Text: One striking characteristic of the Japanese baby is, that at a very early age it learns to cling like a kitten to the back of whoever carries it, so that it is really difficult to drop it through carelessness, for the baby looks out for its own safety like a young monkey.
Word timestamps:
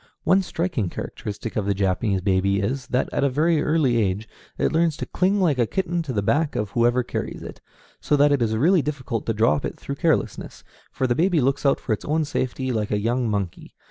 One 0.23 0.41
striking 0.41 0.89
characteristic 0.89 1.55
of 1.55 1.67
the 1.67 1.75
Japanese 1.75 2.21
baby 2.21 2.59
is, 2.59 2.87
that 2.87 3.07
at 3.13 3.23
a 3.23 3.29
very 3.29 3.61
early 3.61 3.97
age 3.97 4.27
it 4.57 4.71
learns 4.71 4.97
to 4.97 5.05
cling 5.05 5.39
like 5.39 5.59
a 5.59 5.67
kitten 5.67 6.01
to 6.01 6.11
the 6.11 6.23
back 6.23 6.55
of 6.55 6.71
whoever 6.71 7.03
carries 7.03 7.43
it, 7.43 7.61
so 7.99 8.15
that 8.15 8.31
it 8.31 8.41
is 8.41 8.55
really 8.57 8.81
difficult 8.81 9.27
to 9.27 9.33
drop 9.35 9.63
it 9.63 9.77
through 9.77 9.97
carelessness, 9.97 10.63
for 10.91 11.05
the 11.05 11.13
baby 11.13 11.39
looks 11.39 11.67
out 11.67 11.79
for 11.79 11.93
its 11.93 12.03
own 12.03 12.25
safety 12.25 12.71
like 12.71 12.89
a 12.89 12.97
young 12.97 13.29
monkey. 13.29 13.75